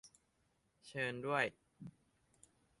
[0.85, 1.45] -เชิญด้วย